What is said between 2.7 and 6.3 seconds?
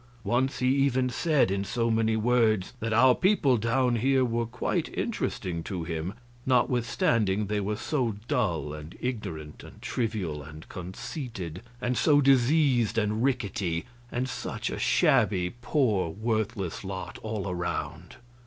that our people down here were quite interesting to him,